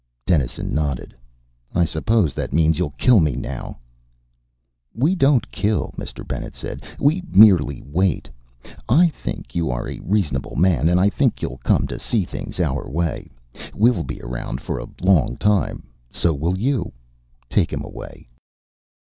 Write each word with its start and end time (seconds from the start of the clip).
Dennison 0.25 0.73
nodded. 0.73 1.13
"I 1.75 1.85
suppose 1.85 2.33
that 2.33 2.51
means 2.53 2.79
you 2.79 2.91
kill 2.97 3.19
me 3.19 3.35
now?" 3.35 3.77
"We 4.95 5.13
don't 5.13 5.51
kill," 5.51 5.93
Mr. 5.95 6.27
Bennet 6.27 6.55
said. 6.55 6.83
"We 6.99 7.21
merely 7.29 7.83
wait. 7.85 8.27
I 8.89 9.09
think 9.09 9.53
you 9.53 9.69
are 9.69 9.87
a 9.87 9.99
reasonable 9.99 10.55
man, 10.55 10.89
and 10.89 10.99
I 10.99 11.11
think 11.11 11.43
you'll 11.43 11.59
come 11.59 11.85
to 11.85 11.99
see 11.99 12.23
things 12.25 12.59
our 12.59 12.89
way. 12.89 13.29
We'll 13.75 14.01
be 14.01 14.19
around 14.21 14.59
a 14.67 14.87
long 15.05 15.37
time. 15.37 15.87
So 16.09 16.33
will 16.33 16.57
you. 16.57 16.93
Take 17.51 17.71
him 17.71 17.83
away." 17.83 18.27